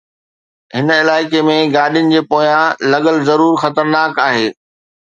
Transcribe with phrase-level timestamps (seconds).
[0.77, 2.65] هن علائقي ۾ گاڏين جي پويان
[2.95, 4.47] لڳل ضرور خطرناڪ آهي